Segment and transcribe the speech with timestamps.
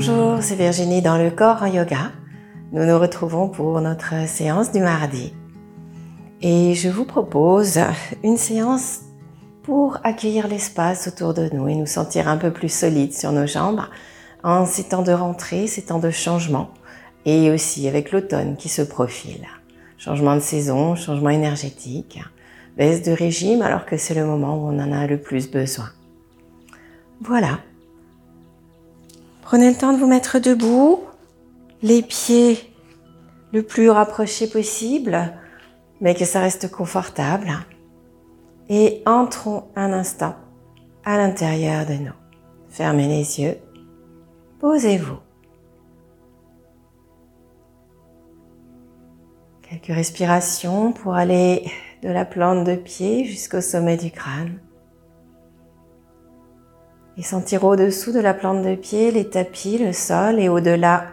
[0.00, 2.12] Bonjour, c'est Virginie dans le corps en yoga.
[2.70, 5.34] Nous nous retrouvons pour notre séance du mardi.
[6.40, 7.80] Et je vous propose
[8.22, 9.00] une séance
[9.64, 13.48] pour accueillir l'espace autour de nous et nous sentir un peu plus solides sur nos
[13.48, 13.80] jambes
[14.44, 16.70] en ces temps de rentrée, ces temps de changement
[17.24, 19.48] et aussi avec l'automne qui se profile.
[19.96, 22.20] Changement de saison, changement énergétique,
[22.76, 25.90] baisse de régime alors que c'est le moment où on en a le plus besoin.
[27.20, 27.58] Voilà.
[29.48, 31.00] Prenez le temps de vous mettre debout,
[31.80, 32.58] les pieds
[33.50, 35.32] le plus rapprochés possible,
[36.02, 37.50] mais que ça reste confortable.
[38.68, 40.34] Et entrons un instant
[41.02, 42.12] à l'intérieur de nous.
[42.68, 43.56] Fermez les yeux,
[44.60, 45.16] posez-vous.
[49.62, 51.64] Quelques respirations pour aller
[52.02, 54.58] de la plante de pied jusqu'au sommet du crâne.
[57.18, 61.08] Et sentir au-dessous de la plante de pied les tapis, le sol et au-delà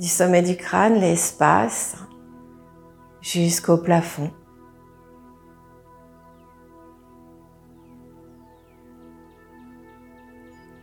[0.00, 1.96] du sommet du crâne l'espace
[3.20, 4.30] jusqu'au plafond.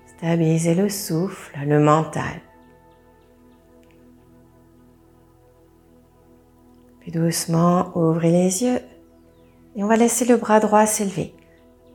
[0.05, 2.41] Stabilisez le souffle, le mental.
[7.01, 8.79] Puis doucement, ouvrez les yeux
[9.75, 11.35] et on va laisser le bras droit s'élever.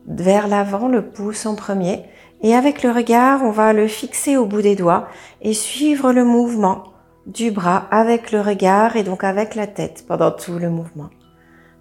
[0.09, 2.05] Vers l'avant, le pouce en premier.
[2.43, 5.09] Et avec le regard, on va le fixer au bout des doigts
[5.41, 6.85] et suivre le mouvement
[7.27, 11.11] du bras avec le regard et donc avec la tête pendant tout le mouvement.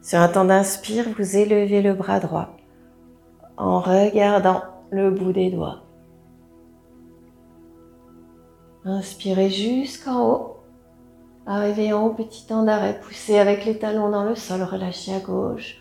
[0.01, 2.55] Sur un temps d'inspire, vous élevez le bras droit
[3.57, 5.81] en regardant le bout des doigts.
[8.85, 10.57] Inspirez jusqu'en haut.
[11.47, 15.19] Arrivez en haut, petit temps d'arrêt, poussez avec les talons dans le sol, relâchez à
[15.19, 15.77] gauche.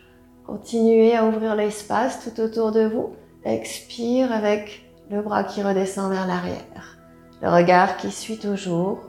[0.47, 3.15] Continuez à ouvrir l'espace tout autour de vous.
[3.45, 6.99] Expire avec le bras qui redescend vers l'arrière.
[7.43, 9.01] Le regard qui suit toujours.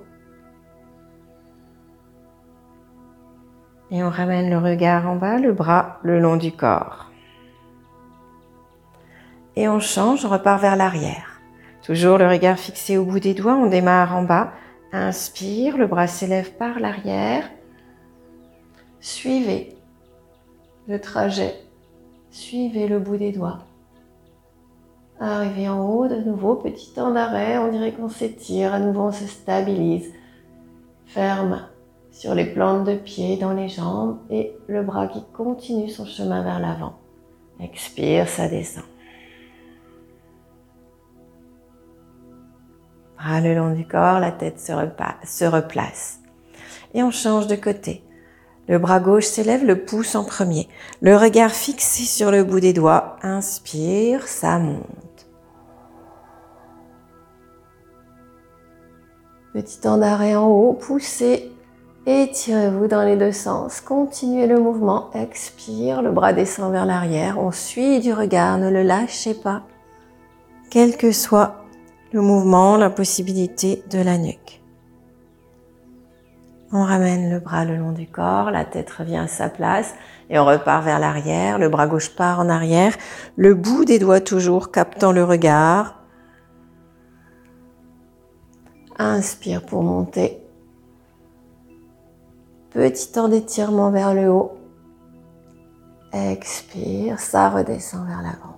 [3.91, 7.11] Et on ramène le regard en bas, le bras le long du corps.
[9.55, 11.39] Et on change, on repart vers l'arrière.
[11.81, 14.51] Toujours le regard fixé au bout des doigts, on démarre en bas.
[14.91, 17.49] Inspire, le bras s'élève par l'arrière.
[18.99, 19.77] Suivez
[20.87, 21.55] le trajet.
[22.31, 23.59] Suivez le bout des doigts.
[25.19, 29.11] Arrivez en haut, de nouveau, petit temps d'arrêt, on dirait qu'on s'étire, à nouveau on
[29.11, 30.11] se stabilise.
[31.05, 31.69] Ferme
[32.11, 36.43] sur les plantes de pied, dans les jambes et le bras qui continue son chemin
[36.43, 36.95] vers l'avant.
[37.61, 38.83] Expire, ça descend.
[43.17, 44.73] Bras le long du corps, la tête se,
[45.23, 46.19] se replace.
[46.93, 48.03] Et on change de côté.
[48.67, 50.67] Le bras gauche s'élève, le pouce en premier.
[51.01, 53.17] Le regard fixé sur le bout des doigts.
[53.21, 55.04] Inspire, ça monte.
[59.55, 61.49] Petit temps d'arrêt en haut, poussez,
[62.05, 63.79] étirez-vous dans les deux sens.
[63.79, 67.39] Continuez le mouvement, expire, le bras descend vers l'arrière.
[67.39, 69.61] On suit du regard, ne le lâchez pas.
[70.69, 71.63] Quel que soit
[72.11, 74.61] le mouvement, la possibilité de la nuque.
[76.73, 79.93] On ramène le bras le long du corps, la tête revient à sa place
[80.29, 81.59] et on repart vers l'arrière.
[81.59, 82.97] Le bras gauche part en arrière,
[83.37, 86.04] le bout des doigts toujours captant le regard.
[88.97, 90.41] Inspire pour monter.
[92.71, 94.57] Petit temps d'étirement vers le haut.
[96.13, 98.55] Expire, ça redescend vers l'avant.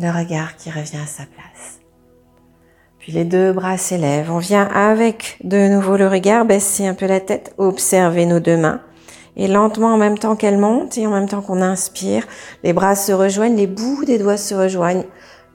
[0.00, 1.80] le regard qui revient à sa place.
[2.98, 4.30] Puis les deux bras s'élèvent.
[4.30, 8.56] On vient avec de nouveau le regard, baisser un peu la tête, observer nos deux
[8.56, 8.80] mains.
[9.36, 12.26] Et lentement, en même temps qu'elles montent et en même temps qu'on inspire,
[12.64, 15.04] les bras se rejoignent, les bouts des doigts se rejoignent.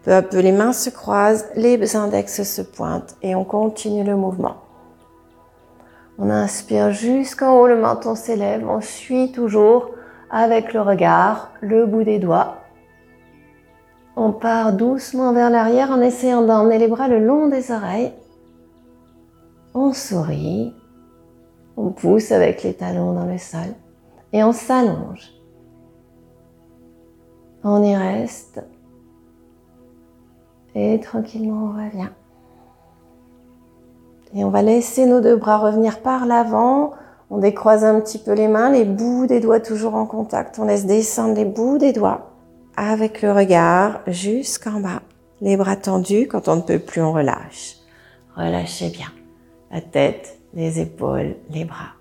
[0.03, 4.15] Peu à peu, les mains se croisent, les index se pointent et on continue le
[4.15, 4.57] mouvement.
[6.17, 8.67] On inspire jusqu'en haut, le menton s'élève.
[8.67, 9.91] On suit toujours
[10.29, 12.61] avec le regard, le bout des doigts
[14.15, 18.11] on part doucement vers l'arrière en essayant d'emmener les bras le long des oreilles.
[19.73, 20.75] On sourit.
[21.83, 23.73] On pousse avec les talons dans le sol.
[24.33, 25.31] Et on s'allonge.
[27.63, 28.61] On y reste.
[30.75, 32.11] Et tranquillement, on revient.
[34.35, 36.91] Et on va laisser nos deux bras revenir par l'avant.
[37.31, 40.59] On décroise un petit peu les mains, les bouts des doigts toujours en contact.
[40.59, 42.29] On laisse descendre les bouts des doigts
[42.77, 45.01] avec le regard jusqu'en bas,
[45.41, 46.27] les bras tendus.
[46.27, 47.77] Quand on ne peut plus, on relâche.
[48.35, 49.07] Relâchez bien
[49.71, 51.93] la tête, les épaules, les bras.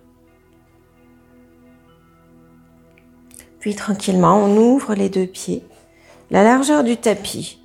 [3.58, 5.64] Puis tranquillement, on ouvre les deux pieds
[6.30, 7.58] la largeur du tapis.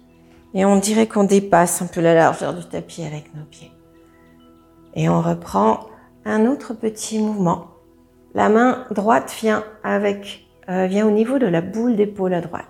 [0.54, 3.72] Et on dirait qu'on dépasse un peu la largeur du tapis avec nos pieds.
[4.96, 5.82] Et on reprend
[6.24, 7.68] un autre petit mouvement.
[8.34, 12.66] La main droite vient avec, euh, vient au niveau de la boule d'épaule à droite.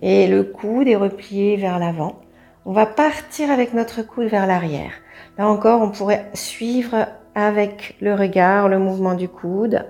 [0.00, 2.20] Et le coude est replié vers l'avant.
[2.64, 4.92] On va partir avec notre coude vers l'arrière.
[5.38, 9.84] Là encore, on pourrait suivre avec le regard le mouvement du coude.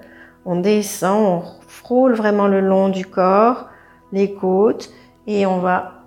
[0.45, 3.69] On descend, on frôle vraiment le long du corps,
[4.13, 4.91] les côtes,
[5.27, 6.03] et on va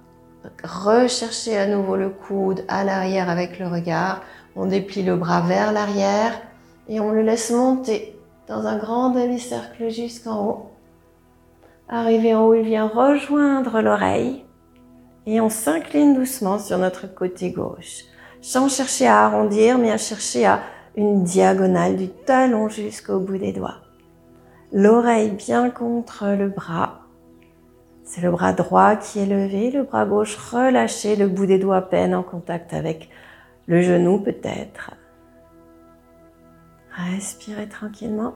[0.63, 4.21] rechercher à nouveau le coude à l'arrière avec le regard.
[4.55, 6.33] On déplie le bras vers l'arrière
[6.89, 10.71] et on le laisse monter dans un grand demi-cercle jusqu'en haut.
[11.87, 14.43] Arrivé en haut, il vient rejoindre l'oreille
[15.25, 18.03] et on s'incline doucement sur notre côté gauche,
[18.41, 20.61] sans chercher à arrondir, mais à chercher à
[20.95, 23.77] une diagonale du talon jusqu'au bout des doigts.
[24.71, 26.99] L'oreille bien contre le bras
[28.09, 31.83] c'est le bras droit qui est levé, le bras gauche relâché, le bout des doigts
[31.83, 33.07] peine en contact avec
[33.67, 34.95] le genou peut-être.
[36.89, 38.33] Respirez tranquillement.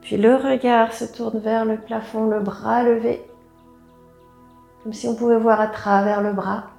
[0.00, 3.22] Puis le regard se tourne vers le plafond, le bras levé,
[4.82, 6.70] comme si on pouvait voir à travers le bras.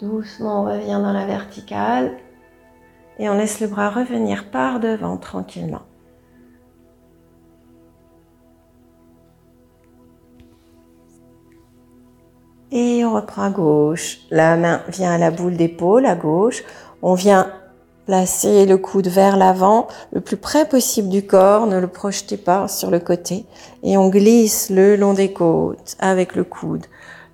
[0.00, 2.16] Doucement, on revient dans la verticale
[3.18, 5.82] et on laisse le bras revenir par devant tranquillement.
[12.72, 14.18] Et on reprend à gauche.
[14.30, 16.64] La main vient à la boule d'épaule à gauche.
[17.02, 17.52] On vient
[18.06, 21.66] placer le coude vers l'avant, le plus près possible du corps.
[21.66, 23.46] Ne le projetez pas sur le côté.
[23.82, 26.86] Et on glisse le long des côtes avec le coude.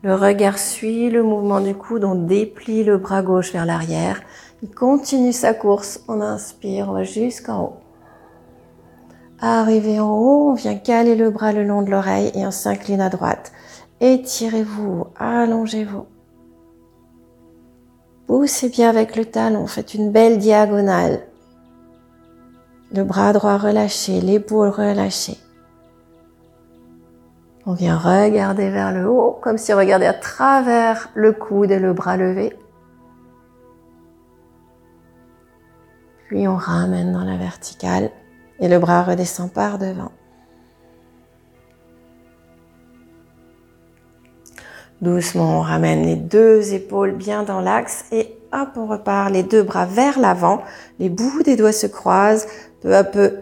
[0.02, 2.04] Le regard suit le mouvement du coude.
[2.04, 4.20] On déplie le bras gauche vers l'arrière.
[4.62, 6.00] Il continue sa course.
[6.08, 7.76] On inspire, jusqu'en haut.
[9.42, 13.00] Arrivé en haut, on vient caler le bras le long de l'oreille et on s'incline
[13.00, 13.52] à droite.
[14.00, 16.04] Étirez-vous, allongez-vous.
[18.30, 21.26] Poussez bien avec le talon, faites une belle diagonale.
[22.92, 25.36] Le bras droit relâché, l'épaule relâchée.
[27.66, 31.80] On vient regarder vers le haut, comme si on regardait à travers le coude et
[31.80, 32.56] le bras levé.
[36.28, 38.12] Puis on ramène dans la verticale
[38.60, 40.12] et le bras redescend par devant.
[45.00, 49.62] Doucement, on ramène les deux épaules bien dans l'axe et hop, on repart les deux
[49.62, 50.60] bras vers l'avant.
[50.98, 52.46] Les bouts des doigts se croisent.
[52.82, 53.38] Peu à peu,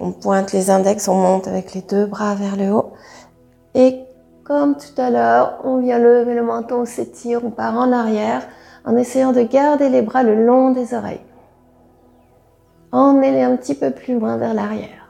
[0.00, 2.92] on pointe les index, on monte avec les deux bras vers le haut.
[3.74, 4.00] Et
[4.44, 8.42] comme tout à l'heure, on vient lever le menton, on s'étire, on part en arrière
[8.84, 11.20] en essayant de garder les bras le long des oreilles.
[12.90, 15.01] Emmenez-les un petit peu plus loin vers l'arrière.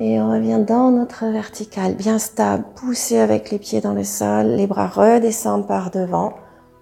[0.00, 4.46] Et on revient dans notre verticale, bien stable, poussé avec les pieds dans le sol,
[4.46, 6.34] les bras redescendent par devant,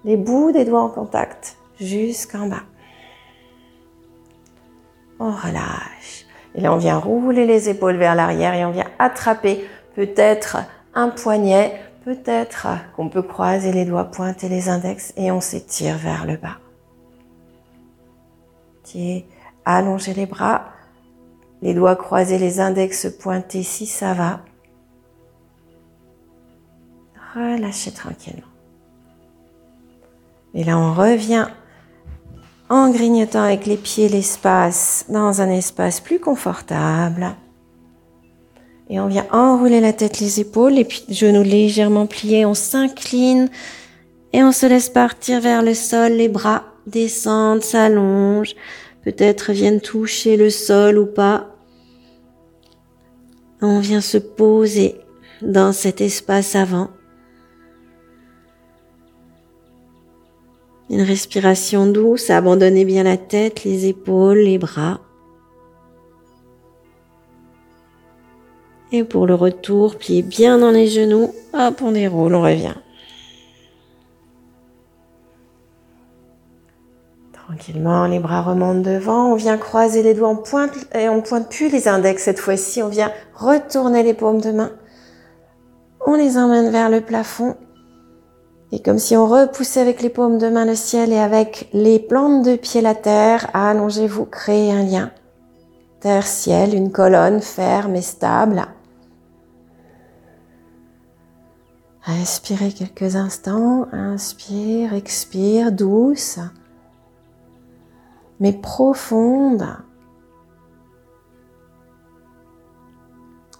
[0.05, 2.63] les bouts des doigts en contact jusqu'en bas.
[5.19, 6.27] On relâche.
[6.55, 10.59] Et là, on vient rouler les épaules vers l'arrière et on vient attraper peut-être
[10.95, 16.25] un poignet, peut-être qu'on peut croiser les doigts, pointer les index et on s'étire vers
[16.25, 16.59] le bas.
[19.65, 20.67] Allongez les bras,
[21.63, 24.41] les doigts croisés, les index pointés si ça va.
[27.35, 28.43] Relâchez tranquillement.
[30.55, 31.47] Et là, on revient
[32.69, 37.35] en grignotant avec les pieds l'espace dans un espace plus confortable.
[38.91, 42.47] Et on vient enrouler la tête, les épaules, les genoux légèrement pliés.
[42.47, 43.51] On s'incline
[44.33, 46.13] et on se laisse partir vers le sol.
[46.13, 48.55] Les bras descendent, s'allongent
[49.05, 51.55] peut-être viennent toucher le sol ou pas.
[53.61, 54.97] On vient se poser
[55.43, 56.91] dans cet espace avant.
[60.91, 65.01] Une respiration douce, abandonnez bien la tête, les épaules, les bras.
[68.91, 71.35] Et pour le retour, pliez bien dans les genoux.
[71.53, 72.75] Hop, on déroule, on revient.
[77.75, 79.33] Les bras remontent devant.
[79.33, 82.83] On vient croiser les doigts, on pointe et on pointe plus les index cette fois-ci.
[82.83, 84.73] On vient retourner les paumes de main.
[86.07, 87.57] On les emmène vers le plafond.
[88.73, 91.99] Et comme si on repoussait avec les paumes de main le ciel et avec les
[91.99, 95.11] plantes de pied la terre, allongez-vous, créez un lien.
[96.01, 98.63] Terre-ciel, une colonne ferme et stable.
[102.07, 103.89] Inspirez quelques instants.
[103.93, 106.39] Inspire, expire, douce
[108.41, 109.67] mais profonde.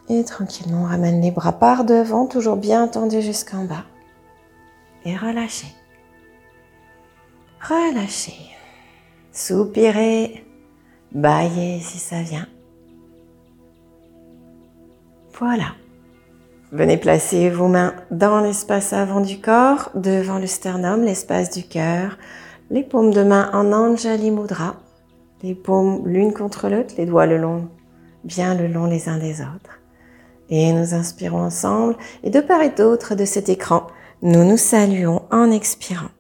[0.09, 3.85] Et tranquillement, ramène les bras par devant, toujours bien tendus jusqu'en bas.
[5.05, 5.69] Et relâchez.
[7.61, 8.57] Relâchez.
[9.33, 10.45] Soupirez.
[11.13, 12.47] Baillez si ça vient.
[15.39, 15.75] Voilà.
[16.73, 22.19] Venez placer vos mains dans l'espace avant du corps, devant le sternum, l'espace du cœur,
[22.71, 24.77] les paumes de main en Anjali Mudra,
[25.43, 27.69] les paumes l'une contre l'autre, les doigts le long,
[28.25, 29.81] bien le long les uns des autres.
[30.51, 33.87] Et nous inspirons ensemble et de part et d'autre de cet écran,
[34.23, 36.11] nous nous saluons en expirant.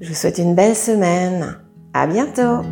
[0.00, 1.58] Je vous souhaite une belle semaine.
[1.94, 2.62] À bientôt!